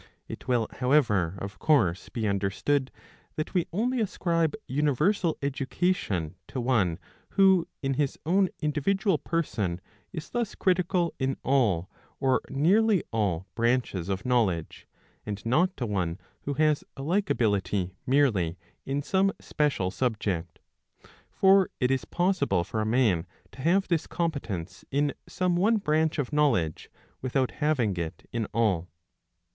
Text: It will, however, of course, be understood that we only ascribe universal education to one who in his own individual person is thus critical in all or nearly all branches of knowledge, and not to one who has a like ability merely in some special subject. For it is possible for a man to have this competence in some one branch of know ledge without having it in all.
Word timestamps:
It 0.27 0.47
will, 0.47 0.67
however, 0.71 1.35
of 1.37 1.59
course, 1.59 2.09
be 2.09 2.27
understood 2.27 2.89
that 3.35 3.53
we 3.53 3.67
only 3.71 4.01
ascribe 4.01 4.55
universal 4.67 5.37
education 5.43 6.33
to 6.47 6.59
one 6.59 6.97
who 7.37 7.67
in 7.83 7.93
his 7.93 8.17
own 8.25 8.49
individual 8.61 9.19
person 9.19 9.79
is 10.11 10.31
thus 10.31 10.55
critical 10.55 11.13
in 11.19 11.37
all 11.43 11.87
or 12.19 12.41
nearly 12.49 13.03
all 13.11 13.45
branches 13.53 14.09
of 14.09 14.25
knowledge, 14.25 14.87
and 15.23 15.45
not 15.45 15.77
to 15.77 15.85
one 15.85 16.17
who 16.45 16.55
has 16.55 16.83
a 16.97 17.03
like 17.03 17.29
ability 17.29 17.93
merely 18.07 18.57
in 18.87 19.03
some 19.03 19.31
special 19.39 19.91
subject. 19.91 20.57
For 21.29 21.69
it 21.79 21.91
is 21.91 22.05
possible 22.05 22.63
for 22.63 22.81
a 22.81 22.87
man 22.87 23.27
to 23.51 23.61
have 23.61 23.87
this 23.87 24.07
competence 24.07 24.83
in 24.89 25.13
some 25.27 25.55
one 25.55 25.77
branch 25.77 26.17
of 26.17 26.33
know 26.33 26.49
ledge 26.49 26.89
without 27.21 27.51
having 27.51 27.95
it 27.97 28.27
in 28.33 28.47
all. 28.51 28.87